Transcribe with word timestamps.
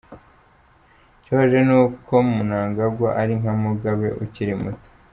Ikibabaje 1.17 1.59
ni 1.67 1.75
uko 1.83 2.13
Mnangagwa 2.35 3.09
ari 3.21 3.33
nka 3.41 3.53
Mugabe 3.63 4.07
ukiri 4.23 4.53
muto”. 4.61 4.89